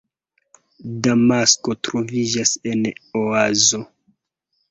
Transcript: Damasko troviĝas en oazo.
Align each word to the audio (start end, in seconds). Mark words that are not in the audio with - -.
Damasko 1.07 1.75
troviĝas 1.87 2.53
en 2.71 2.81
oazo. 3.21 3.83